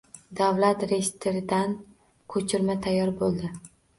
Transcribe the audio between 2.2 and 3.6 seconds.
ko‘chirma tayyor bo‘ladi